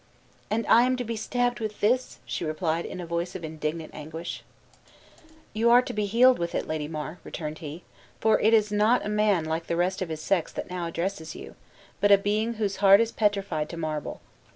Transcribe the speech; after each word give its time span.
"And 0.49 0.65
I 0.65 0.81
am 0.81 0.95
to 0.95 1.03
be 1.03 1.15
stabbed 1.15 1.59
with 1.59 1.79
this?" 1.79 2.17
she 2.25 2.43
replied, 2.43 2.87
in 2.87 2.99
a 2.99 3.05
voice 3.05 3.35
of 3.35 3.43
indignant 3.43 3.93
anguish. 3.93 4.41
"You 5.53 5.69
are 5.69 5.83
to 5.83 5.93
be 5.93 6.07
healed 6.07 6.39
with 6.39 6.55
it, 6.55 6.67
Lady 6.67 6.87
Mar," 6.87 7.19
returned 7.23 7.59
he, 7.59 7.83
"for 8.19 8.39
it 8.39 8.51
is 8.51 8.71
not 8.71 9.05
a 9.05 9.09
man 9.09 9.45
like 9.45 9.67
the 9.67 9.75
rest 9.75 10.01
of 10.01 10.09
his 10.09 10.19
sex 10.19 10.51
that 10.53 10.71
now 10.71 10.87
addresses 10.87 11.35
you, 11.35 11.53
but 11.99 12.11
a 12.11 12.17
being 12.17 12.55
whose 12.55 12.77
heart 12.77 12.99
is 12.99 13.11
petrified 13.11 13.69
to 13.69 13.77
marble. 13.77 14.21